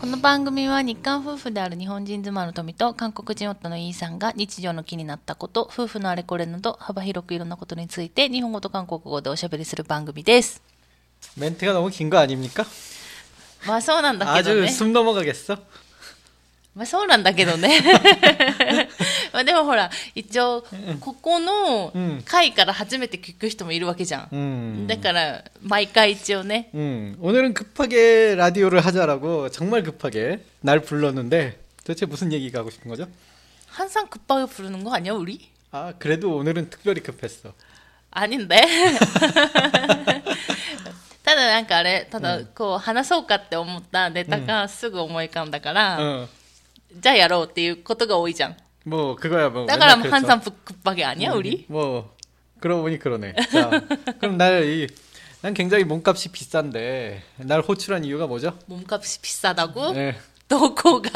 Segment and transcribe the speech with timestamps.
[0.00, 10.62] この番組は日韓夫婦である日本人妻の富と韓国人夫のイーさんが日常の気になったこと、夫婦のあれこれなど幅広くいろんなことについて日本語と韓国語でおしゃべりする番組です。
[11.38, 12.66] 멘트가 너무 긴 거 아닙니까?
[13.66, 14.68] まあそうなんだけど 아주 ね。
[14.68, 15.58] 숨 넘어가겠어?
[16.74, 17.80] まあそうなんだけどね。
[19.32, 20.62] まあでもほら、一応、
[21.00, 24.28] ここのうん回から初めて聞く人もいるわけじゃん。
[24.32, 24.86] 음.
[24.86, 32.90] だから、毎回一応ね、 음, 오늘은 급하게 라디오를 하자라고 정말 급하게 날 불렀는데 도대체 무슨 얘기가 하고 싶은
[32.90, 33.06] 거죠?
[33.68, 35.48] 항상 급하게 부르는 거 아니야, 우리?
[35.72, 37.52] 아, 그래도 오늘은 특별히 급했어.
[38.10, 38.60] 아닌데?
[41.24, 46.28] ただなんかあれ、ただこう話そうかって思ったネタがすぐ思い浮かんだから、 어,
[47.00, 48.56] じゃあやろうっていうことが多いじゃん。
[48.84, 49.66] 뭐 그거야 뭐.
[49.66, 50.16] だから 맨날 그랬어.
[50.32, 51.66] 항상 급하게 아니야, 우리?
[51.68, 52.14] 뭐
[52.60, 53.34] 그러고 보니 그러네.
[53.52, 53.70] 자,
[54.20, 54.86] 그럼 날 이,
[55.42, 58.58] 난 굉장히 몸값이 비싼데 날 호출한 이유가 뭐죠?
[58.66, 59.92] 몸값이 비싸다고?
[59.92, 60.16] 네.
[60.48, 61.10] どこが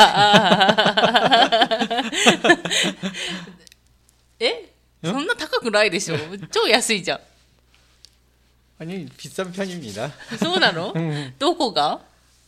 [4.40, 6.16] えそんな高くないでしょ
[6.50, 7.20] 超安いじゃん。
[8.80, 10.10] 아니 비싼 편입니다.
[10.38, 12.00] そうなのうんどこが 어, 이,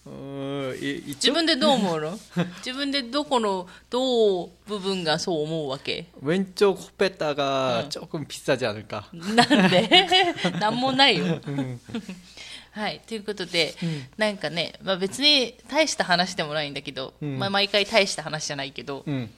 [0.06, 2.18] 自 이쪽 分でどう思うの
[2.58, 7.88] 自分でどこの、どう部分がそう思うわけ 왼쪽 호뺐다가 응.
[7.88, 9.04] 조금 비싸지 않을까?
[9.12, 9.88] なんで
[10.58, 11.40] なんもないよ。
[12.72, 13.00] はい。
[13.06, 13.74] ということで、
[14.16, 19.30] なんかね、まあ、別に大した話でもないんだけど、うんまあ、毎回大した話じゃないけど、 응,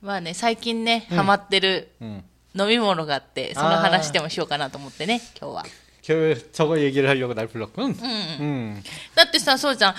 [0.00, 2.22] まあね、最近ね、ハマってる 응.
[2.56, 5.66] 飲み物があって、その話でもしようかなと思ってね、今日は。
[6.08, 7.84] 겨, 저거 얘기를 하려고 날 불렀군.
[7.84, 7.94] うんうん。
[8.40, 8.82] 응.
[9.14, 9.94] だってさ、そうじゃん。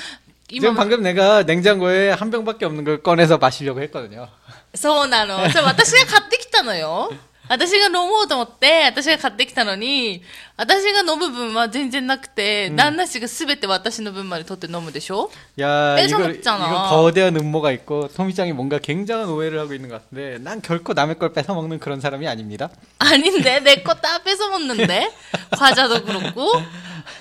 [0.47, 4.27] 지금 今、 방금 내가 냉장고에 한 병밖에 없는 걸 꺼내서 마시려고 했거든요.
[4.75, 5.49] そうなの。
[5.49, 7.11] それ私が買ってきたのよ。
[7.49, 10.23] 私が飲もうと思って、私が買ってきたのに、
[10.57, 15.29] 私が飲む分は全然なくて、旦那氏が全て私の分まで取って飲むでしょ
[15.59, 16.65] 야, 뺏어 이거, 먹잖아.
[16.67, 21.19] 이거 거대한 음모가 있고 토미짱이 뭔가 굉장한 오해를 하고 있는 것 같은데 난 결코 남의
[21.19, 22.71] 걸 뺏어 먹는 그런 사람이 아닙니다.
[22.97, 25.11] 아닌데 내 거 다 뺏어 먹는데
[25.51, 26.51] 과자도 그렇고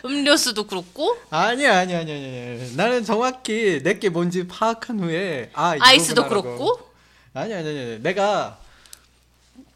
[0.07, 2.67] 음료수도 그렇고 아니야, 아니야, 아니야, 아니야.
[2.77, 6.57] 나는 정확히 내게 뭔지 파악한 후에 아, 아이스도 이거구나라고.
[6.57, 6.91] 그렇고
[7.35, 7.99] 아니야, 아니야, 아니야.
[8.01, 8.59] 내가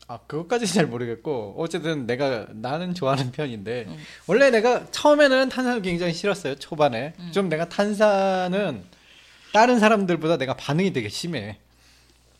[0.08, 3.96] 아 그것까지 잘 모르겠고 어쨌든 내가 나는 좋아하는 편인데 음.
[4.26, 7.14] 원래 내가 처음에는 탄산을 굉장히 싫었어요 초반에.
[7.18, 7.30] 음.
[7.32, 8.84] 좀 내가 탄산은
[9.52, 11.58] 다른 사람들보다 내가 반응이 되게 심해.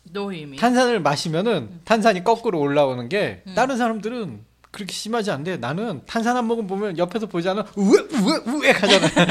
[0.03, 0.55] 노이미.
[0.57, 1.81] 탄산을 마시면은 음.
[1.83, 3.53] 탄산이 거꾸로 올라오는 게 음.
[3.53, 7.65] 다른 사람들은 그렇게 심하지 않은데 나는 탄산 한 모금 보면 옆에서 보지 않아.
[7.75, 9.07] 우에 우에 우에 가잖아.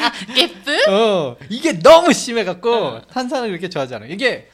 [0.00, 3.02] 아 깨뿔 어 이게 너무 심해갖고 어.
[3.08, 4.06] 탄산을 그렇게 좋아하지 않아.
[4.06, 4.48] 이게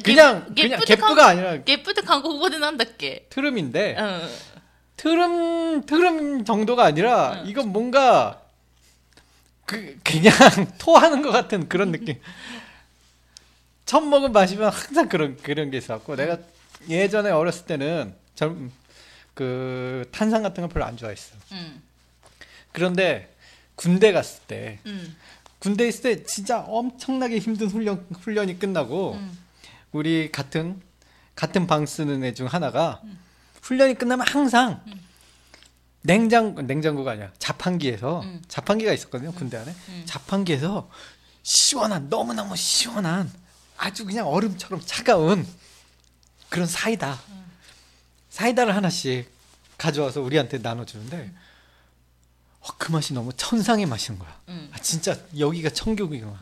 [0.00, 4.28] 그냥 게, 그냥 개프가 아니라 개프드 한국語で 난다께 트름인데 응.
[4.96, 7.48] 트름 트름 정도가 아니라 응.
[7.48, 8.42] 이건 뭔가
[9.64, 10.34] 그 그냥
[10.78, 12.20] 토하는 것 같은 그런 느낌.
[13.84, 16.38] 처음 먹은 맛이면 항상 그런 그런 게 있었고 내가
[16.88, 18.72] 예전에 어렸을 때는 젊,
[19.34, 21.36] 그 탄산 같은 걸 별로 안 좋아했어.
[21.52, 21.82] 응.
[22.72, 23.32] 그런데
[23.74, 24.78] 군대 갔을 때
[25.58, 29.18] 군대 있을 때 진짜 엄청나게 힘든 훈련 훈련이 끝나고.
[29.92, 30.80] 우리 같은
[31.34, 33.00] 같은 방 쓰는 애 중 하나가
[33.62, 34.82] 훈련이 끝나면 항상
[36.02, 38.42] 냉장 냉장고가 아니야 자판기에서 음.
[38.48, 40.02] 자판기가 있었거든요 군대 안에 음.
[40.06, 40.88] 자판기에서
[41.42, 43.30] 시원한 너무 너무 시원한
[43.76, 45.46] 아주 그냥 얼음처럼 차가운
[46.48, 47.18] 그런 사이다
[48.30, 49.30] 사이다를 하나씩
[49.78, 51.32] 가져와서 우리한테 나눠주는데
[52.60, 54.40] 어, 그 맛이 너무 천상의 맛인 거야.
[54.72, 56.38] 아, 진짜 여기가 천국이구나.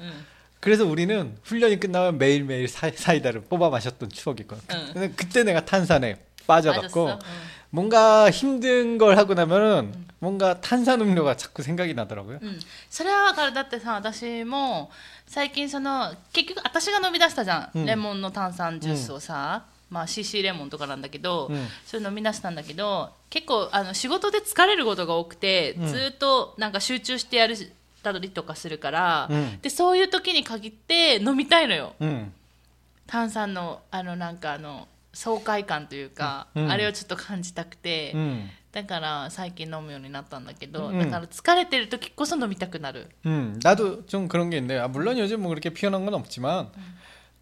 [0.64, 4.62] うん 그래서 우리는 훈련이 끝나면 매일매일 사, 사이다를 뽑아 마셨던 추억이 있거든.
[4.76, 4.90] 응.
[4.94, 6.18] 근데 그때 내가 탄산에
[6.48, 7.26] 빠져갖고 맞았어?
[7.70, 12.40] 뭔가 힘든 걸 하고 나면은 뭔가 탄산 음료가 자꾸 생각이 나더라고요.
[12.42, 14.90] うん、それはわかるだってさ私も
[15.28, 27.56] 最近その結局私が飲み出したじゃん、うんレモンの炭酸ジュースをさ、まあ CC レモンとかなんだけど、うんそれ飲み出したんだけど結構あの仕事で疲れることが多くて、うんずっとなんか集中してやる
[28.04, 32.32] たりとかするから、うんでそういう時に限って飲みたいのよ 응.
[33.08, 38.48] 炭酸のあのなんかあの爽快感というか、うんあれをちょっと感じたくて、 응.
[38.72, 46.70] だから最近飲むようになったんだけど、うんだから疲れてる時こそ飲みたくなる 음, 나도 좀 그런 게 있는데, 아, 물론 요즘 뭐 그렇게 피어난 건 없지만,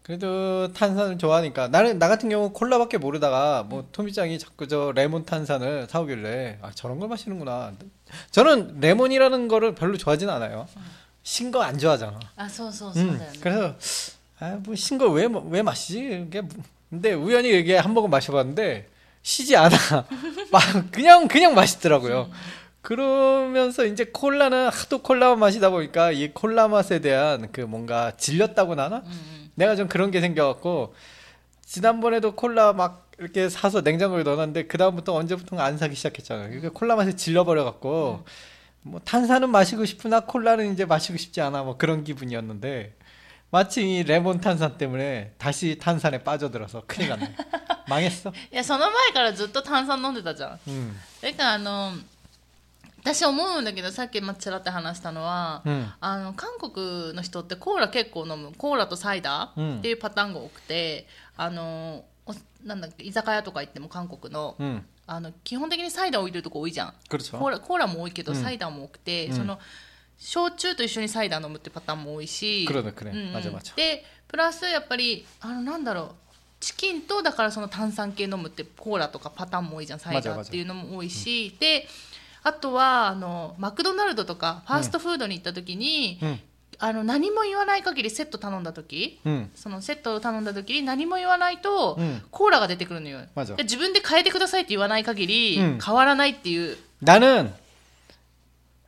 [0.03, 3.87] 그래도 탄산을 좋아하니까 나는 나 같은 경우 콜라밖에 모르다가 뭐 음.
[3.93, 7.71] 토미짱이 자꾸 저 레몬 탄산을 사오길래 아 저런 걸 마시는구나.
[8.31, 10.67] 저는 레몬이라는 거를 별로 좋아하진 않아요.
[10.75, 10.81] 음.
[11.23, 12.19] 신거 안 좋아하잖아.
[12.35, 13.75] 아, 소소 음, 그래서
[14.39, 16.27] 아뭐 신거 왜 왜 마시지?
[16.29, 18.89] 뭐, 근데 우연히 이게 한 모금 마셔봤는데
[19.21, 19.69] 시지 않아.
[20.51, 22.29] 막 그냥 그냥 맛있더라고요.
[22.81, 28.97] 그러면서 이제 콜라는 하도 콜라 마시다 보니까 이 콜라 맛에 대한 그 뭔가 질렸다고 나나?
[28.97, 29.03] 음.
[29.05, 29.42] 음.
[29.54, 30.94] 내가 좀 그런 게 생겨갖고,
[31.64, 36.48] 지난번에도 콜라 막 이렇게 사서 냉장고에 넣어놨는데, 그다음부터 언제부턴가 안 사기 시작했잖아요.
[36.48, 38.24] 그러니까 콜라 맛에 질려버려갖고,
[38.82, 41.62] 뭐 탄산은 마시고 싶으나 콜라는 이제 마시고 싶지 않아.
[41.64, 42.94] 뭐 그런 기분이었는데,
[43.50, 47.34] 마치 이 레몬 탄산 때문에 다시 탄산에 빠져들어서 큰일 났네.
[47.88, 48.30] 망했어.
[48.52, 50.94] いやその前からずっと炭酸飲んでたじゃん 음.
[51.22, 51.92] だからあの
[53.03, 58.53] 私思うんだけどさっきちらって話したのは、うん、あの韓国の人ってコーラ結構飲む。
[58.57, 61.05] コーラとサイダーっていうパターンが多くて、
[61.37, 62.05] うん、あの
[62.63, 66.93] なんだっけ居酒屋とか行っても韓国の、うん、あの基本的にサイダー置いてるとこ多いじゃん。
[67.09, 69.59] コーラコーラも多いけど、サイダーも多くて、その
[70.17, 72.65] 焼酎と一緒にサイダー飲むってパターンも多いし、
[73.75, 76.15] でプラスやっぱりあのなんだろう。
[76.61, 81.89] チキンとだからその炭酸系飲むってコーラとかパターンも多いじゃんサイダーっていうのも多いし、で
[82.42, 86.38] あとはあのマクドナルドとかファーストフードに行った時に、 음.
[86.80, 89.48] あの何も言わない限りセット頼んだ時 음.
[89.56, 97.52] そのセットを頼んだ時に何も言わないと、うんコーラが出てくるのよ맞아 で自分で変えてくださいって言わない限り、うん変わらないっていう 나는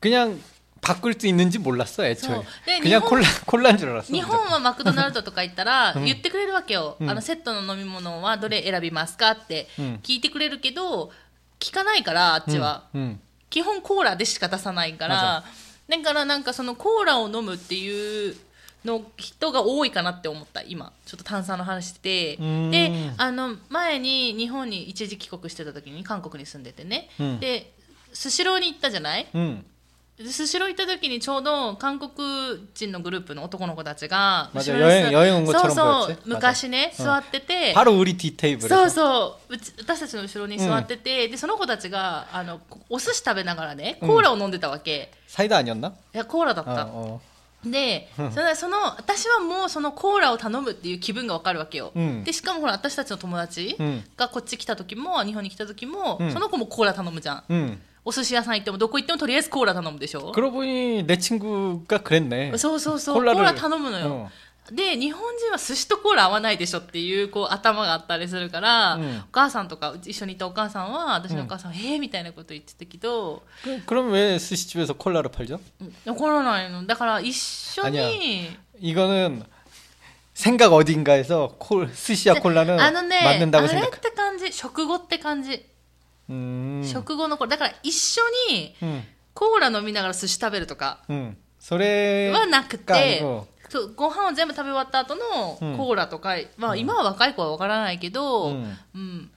[0.01, 0.39] 그냥
[0.81, 2.17] 바꿀 수 있는지 몰랐어, 애초에.
[2.37, 4.13] 저, 네, 그냥 일본- 콜라, 콜라인 줄 알았어.
[4.15, 11.11] 日本はマクドナルドとか行ったらう ん言ってくれるわけよ、うんあのセットの飲み物はどれ選びますかってうん聞いてくれるけど
[11.59, 13.19] 聞かないからあっちは、 음.
[13.56, 15.46] 基本コーラでしか出さないから
[15.88, 18.36] だからなんかそのコーラを飲むっていう
[18.84, 20.92] の人が多いかなって思った今。
[21.06, 27.40] ちょっと炭酸の話してであの前に日本に一時帰国してた時に韓国に住んでてね、うん。
[27.40, 27.72] で
[28.12, 29.26] スシローに行ったじゃない？
[29.34, 29.64] 음.
[29.64, 29.75] で
[30.18, 32.10] スシロー行った時にちょうど韓国
[32.74, 45.90] 人のグループの男の子たちがそうそう昔ね座ってて、うん、そうそううち私たちの後ろに座ってて、うん、でその子たちがあのお寿司食べながらねコーラを飲んでたわけ、うん、サイダーにやんな？
[45.90, 46.88] いやコーラだった。
[47.70, 53.76] でそのその私はもうそのコーラを頼むっていう気分が分かるわけよ、うん、でしかもほら私たちの友達
[54.16, 57.82] がこっち来た時も日本に来た時も、その子もコーラ頼むじゃん。
[58.05, 62.57] お寿司屋さん行ってもどこ行ってもとりあえずコーラ頼むでしょ 그러고 보니 내 친구가 그랬네.
[62.57, 64.31] そうそうそうコ 콜라를 ーラ頼むのよ、
[64.73, 75.61] で日本人は寿司とコーラ合わないでしょっていうこう頭があったりするから、うんお母さんとかうち一緒にいたお母さんは私のお母さんは、えーみたいなこと言ってたけど、 그, 그럼 왜 스시집에서 콜라를 팔죠?
[75.81, 78.51] うん怒らないのだから一緒に 아니야.
[78.81, 79.45] 이거는
[80.35, 84.01] 생각 어딘가에서 콜, 스시와 콜라는 あのねあ 맞는다고 れっ 생각.
[84.01, 85.61] て感じ食後って感じ、 음.
[86.28, 88.76] 食後の頃だから一緒に
[89.34, 93.22] コーラ飲みながら寿司食べるとか、うん、それはなくて
[93.96, 99.32] ご飯を全部食べ終わった後のコーラとか、うん、まあ、今は若い子は分からないけど、うん、うん、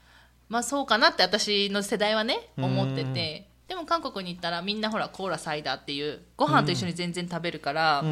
[0.48, 3.48] まあ、そうかなって私の世代はね思ってて。
[3.68, 8.02] でも韓国に行ったらみんなほらコーラサイダーっていうご飯と一緒に全然食べるから、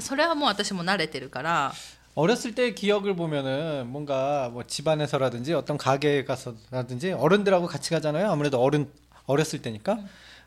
[0.00, 1.72] それはもう私も慣れてるから。
[2.14, 8.30] 어렸을 때 기억을 보면은 뭔가 뭐 집안에서라든지 어떤 가게에 가서라든지 어른들하고 같이 가잖아요.
[8.30, 8.90] 아무래도 어른
[9.26, 9.98] 어렸을 때니까.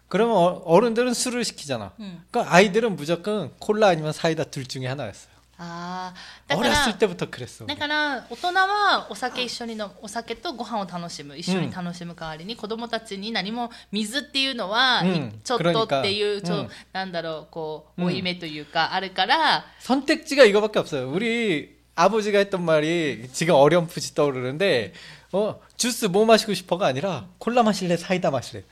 [0.07, 1.93] 그러면 어- 어른들은 술을 시키잖아.
[1.99, 2.21] うん。
[2.29, 5.33] 그러니까 아이들은 무조건 콜라 아니면 사이다 둘 중에 하나였어요.
[5.62, 6.14] ああ。
[6.46, 7.66] だから、 어렸을 때부터 그랬어.
[7.66, 21.10] だから大人はお酒一緒に飲むお酒とご飯を楽しむ一緒に楽しむ代わりに、子供たちに何も水っていうのは、うんいちょっとっていう、 그러니까 ちょうんなんだろうこううん負い目というか、あるから 선택지가 이거밖에 없어요.
[21.10, 24.94] 우리 아버지가 했던 말이 지금 어렴풋이 떠오르는데
[25.32, 28.64] 어 주스 뭐 마시고 싶어가 아니라 콜라 마실래 사이다 마실래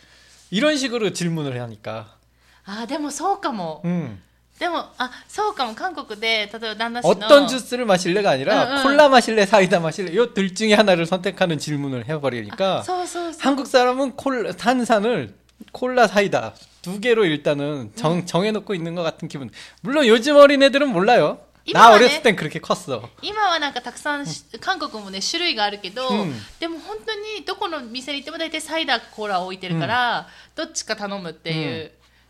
[0.50, 2.17] 이런 식으로 질문을 하니까
[2.64, 4.23] ああでもそうかも、 음.
[4.59, 8.83] でもあそうかも韓国で例えば旦那氏の 어떤 주스를 마실래가 아니라 응, 응.
[8.83, 14.52] 콜라 마실래 사이다 마실래 요 둘 중에 하나를 선택하는 질문을 해버리니까 そうそうそう 한국 사람은 콜
[14.57, 15.35] 탄산을
[15.73, 19.50] 콜라 사이다 두 개로 일단은 정, 정해놓고 있는 것 같은 기분.
[19.83, 21.38] 물론 요즘 어린애들은 몰라요.
[21.75, 22.23] 나 이마와 어렸을 네.
[22.23, 23.09] 땐 그렇게 컸어.
[23.21, 31.90] 今はなんかたくさんし韓国もね種類があるけど、うんでも本当にどこの店に行っても大体サイダーコーラを置いてるから、どっちか頼むっていう、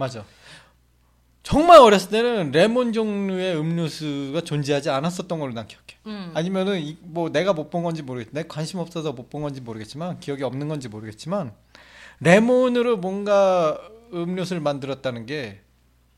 [1.42, 5.86] 정말 어렸을 때는 레몬 종류의 음료수가 존재하지 않았었던 걸로 난 기억해.
[6.06, 6.30] 음.
[6.34, 10.20] 아니면은 이, 뭐 내가 못 본 건지 모르겠, 내 관심 없어서 못 본 건지 모르겠지만
[10.20, 11.52] 기억이 없는 건지 모르겠지만
[12.20, 13.78] 레몬으로 뭔가
[14.12, 15.60] 음료수를 만들었다는 게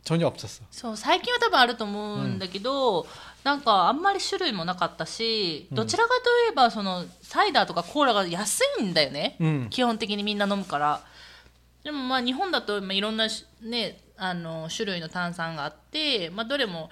[0.04, 0.64] 전혀 없었어.
[0.72, 3.06] そう最近は多分あると思うんだけど、
[3.44, 11.02] なんかあんまり種類もなかったしどちらかといえばそのサイダーとかコーラが安いんだよね、 응, 基本的にみんな飲むから
[11.84, 16.90] でもまあ日本だとまあいろんなしねあの種類の炭酸があって、まあ、どれも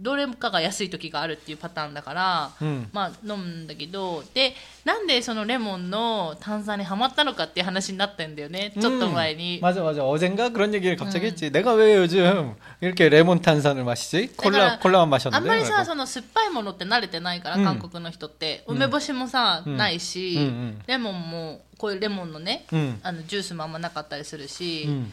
[0.00, 2.88] どれかが安い時があるっていうパターンだから、 응.
[2.90, 4.54] まあ飲むんだけどで
[4.86, 14.78] なんでそのレモンの炭酸にはまったのかっていう話になったんだよねちょっと前に、 맞아 맞아 어젠가 그런 얘기를 갑자기 했지 내가 왜 요즘 이렇게 레몬 탄산을 마시지 콜라
[14.78, 25.12] 그러니까 콜라만 あんま 마셨는데 りさその酸っぱいものって慣れてないから、うん韓国の人って梅干しもさ、うんないし、うんうんレモンもこういうレモンのね、 응, あのジュースもあんまなかったりするし、 응,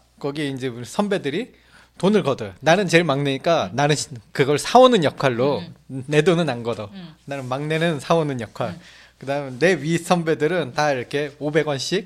[0.21, 1.53] 거기 이제 우리 선배들이
[1.97, 2.53] 돈을 걷어요.
[2.61, 6.89] 나는 제일 막내니까 나는 시- 그걸 사오는 역할로 내 돈은 안 걷어.
[6.93, 7.15] 음.
[7.25, 8.79] 나는 막내는 사오는 역할.
[9.17, 12.05] 그다음에 내위 선배들은 다 이렇게 500원씩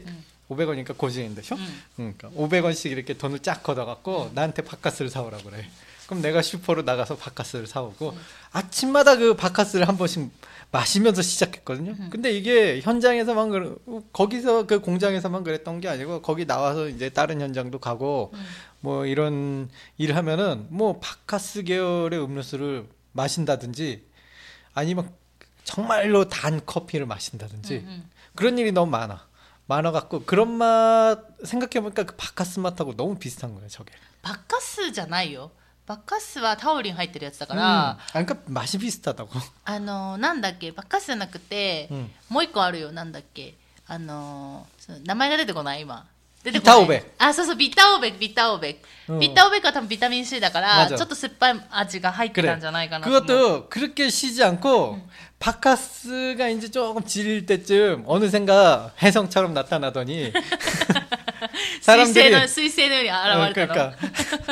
[0.49, 1.55] 500원이니까 고생인데, 쇼?
[1.55, 1.81] 음.
[1.95, 5.67] 그러니까 500원씩 이렇게 돈을 쫙 걷어갖고 나한테 바카스를 사오라 그래.
[6.07, 8.15] 그럼 내가 슈퍼로 나가서 바카스를 사오고
[8.51, 10.29] 아침마다 그 바카스를 한 번씩
[10.75, 11.95] 마시면서 시작했거든요.
[11.97, 12.09] 음.
[12.11, 17.79] 근데 이게 현장에서만 그 거기서 그 공장에서만 그랬던 게 아니고 거기 나와서 이제 다른 현장도
[17.79, 18.45] 가고 음.
[18.81, 24.05] 뭐 이런 일을 하면은 뭐 파카스 계열의 음료수를 마신다든지
[24.73, 25.09] 아니면
[25.63, 29.27] 정말로 단 커피를 마신다든지 음, 그런 일이 너무 많아.
[29.67, 33.93] 많아 갖고 그런 맛 생각해 보니까 그 바카스 맛하고 너무 비슷한 거예요, 저게.
[34.21, 35.51] 바카스잖아요.
[35.86, 37.56] バッカスはタオリン入ってるやつだか 음.
[37.56, 39.28] ら、 아, 그러니까 맛이 비슷하다고.
[39.64, 43.54] あのなんだっけバッカスじゃなくて、うんもう一個あるよなんだっけ
[43.88, 46.06] あのそう名前が出てこない今
[46.44, 53.22] 出てこないビタオベあそうそうビタオベビタオベ、うんビタオベは多分ビタミン C だから맞아 ちょっと酸っぱい味が入ってたんじゃないかなと思う
[53.66, 55.00] 그것도 그렇게 쉬지 않고
[55.40, 61.03] 바카스가 이제 조금 질릴 때쯤 어느샌가 혜성처럼 나타나더니 彗星
[61.80, 63.92] 사람들이 の、彗星のように 어, 現れたの。
[63.92, 63.96] 그러니까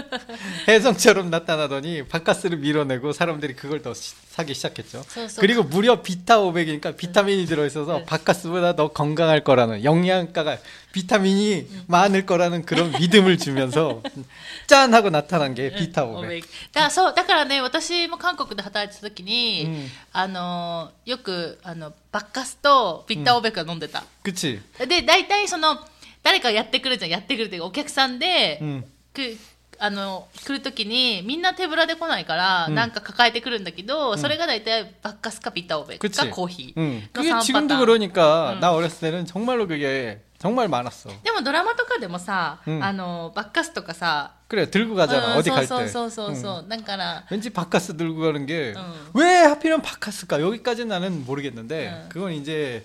[0.66, 5.04] 혜성처럼 나타나더니 바카스를 밀어내고 사람들이 그걸 더 시- 사기 시작했죠.
[5.08, 8.04] 소- 소- 그리고 무려 비타 500이니까 비타민이 들어있어서 네.
[8.04, 10.58] 바카스보다 더 건강할 거라는 영양가가
[10.92, 14.02] 비타민이 많을 거라는 그런 믿음을 주면서
[14.66, 16.28] 짠 하고 나타난 게 비타 お 500.
[16.28, 24.58] べだからそうだからね私も韓国で働いてた時に、うんあのよくあのバッカスとビッターオーベックが飲んでた、 그치?
[24.88, 25.78] で大体その
[26.22, 28.84] 誰かやってくるじゃんやってくるっていうかお客さんで、 음.
[29.14, 29.36] く
[29.80, 36.18] あの来る時にみんな手ぶらで来ないから、うんなんか抱えてくるんだけど、それが大体バッカスかビッターオーベック 그치?
[36.18, 36.94] かコーヒー 응.
[36.94, 38.60] の 그게 3パ 지금도 ターン 그러니까 응.
[38.60, 41.10] 나 어렸을 때는 정말로 그게 정말 많았어.
[41.22, 45.88] でもドラマとかでもさ、うんあのバッカスとかさ 그래 들고 가잖아 うん 어디 そう 갈 そう 때.
[45.88, 46.68] そうそうそう、 응.
[46.68, 48.82] だから 왠지 바카스 들고 가는 게 응.
[49.14, 50.40] 왜 하필이면 바카스일까?
[50.40, 52.08] 여기까지는 나는 모르겠는데 응.
[52.08, 52.84] 그건 이제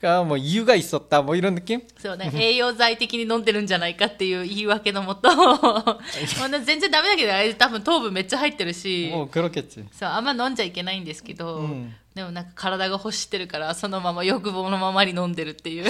[0.00, 1.80] 그러니까 뭐 이유가 있었다 뭐 이런 느낌?
[1.98, 5.98] そうね 栄養剤的に飲んでるんじゃないかっていう言い訳のもと ま
[6.44, 9.84] あ全然ダメだけどあれ多分糖分めっちゃ入ってるし 뭐 그렇겠지.
[9.92, 15.84] そうあんま飲んじゃいけないんですけど、うんでもなんか体が欲してるからそのまま欲望のままに飲んでるっていう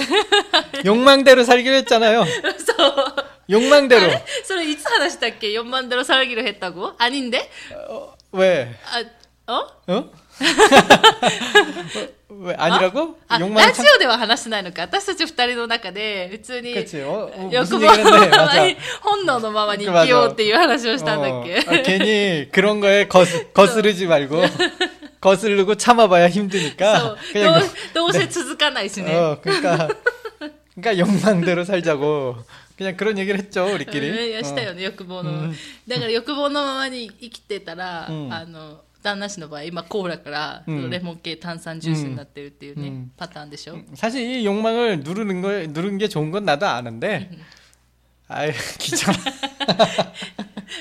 [0.83, 2.25] 욕망대로 살기로 했잖아요.
[2.25, 4.09] そ う 욕망대로.
[4.43, 7.47] それいつ話したっけ4万ドル살기로했다고 아닌데?
[7.89, 8.73] 어, 왜?
[8.85, 9.03] あ
[9.49, 10.11] 어 어?
[12.29, 13.17] 왜 아니라고?
[13.27, 13.95] あラ 욕망 ジ 참...
[13.95, 17.01] オでは話してないのか私たち二人の中で普通に 그치.
[17.03, 18.29] 어, 어, 欲 무슨 望 얘기를 の 했네.
[18.29, 18.67] まま 맞아.
[18.67, 24.41] に本能のままに生きようっていう話をしたんだっけ、 어, 아, 괜히 그런 거에 거스, 거스르지 말고
[25.21, 27.61] 거스르고 참아봐야 そう 힘드니까 どう 그냥
[27.93, 29.87] どうせ続かないしね、 어 그러니까
[30.75, 32.35] 그러니까 욕망대로 살자고
[32.77, 35.53] 그냥 그런 얘기를 했죠 うん 우리끼리 いやしたよね、欲望の、
[35.87, 47.29] だから欲望のままに生きてたら、うんあの 旦那氏の場合今コーラから、うんレモン系炭酸ジュースになってるっていうね、うんパターンでしょ、 사실 이 욕망을 누르는 거 누른 게 좋은 건 나도 아는데
[48.27, 49.15] 아이 귀찮아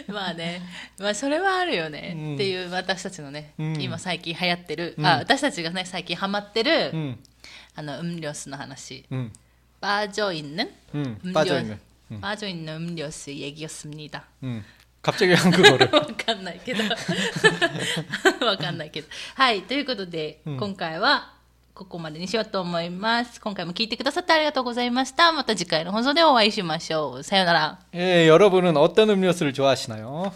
[0.09, 0.62] まあね、
[0.99, 7.19] まあそれはあるよね、うんっていう私たちのね、うん今最近流行ってる、うんあ私たちがね最近ハマってる、 음,
[7.77, 9.31] あの음료수の話 음,
[9.81, 11.79] 빠져 있는 음, 음료 빠져 있는
[12.12, 14.25] 음, 빠져 있는 음료수 얘기였습니다.
[14.43, 14.64] 음.
[15.03, 16.83] 갑자기 한국어를 わかんないけど
[18.47, 21.33] わかんないけどはいということで、うん今回は
[21.75, 30.33] ここまでにしようと思います今回も聞いてくださってありがとうございましたまた次回の放送でお会いしましょうさようなら 예, 여러분은 어떤 음료수를 좋아하시나요?